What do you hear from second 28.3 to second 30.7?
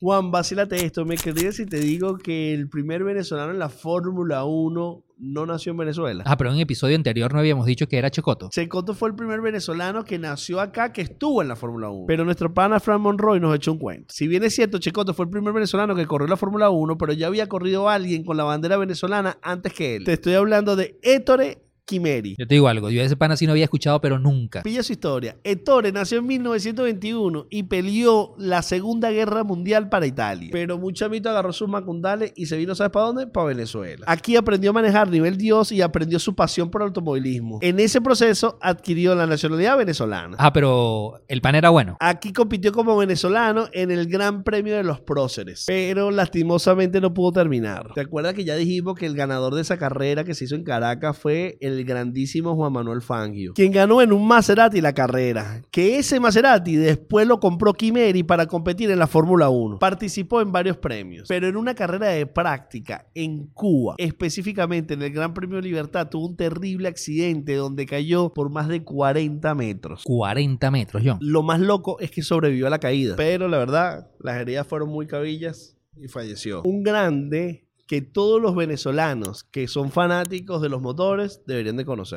la Segunda Guerra Mundial para Italia.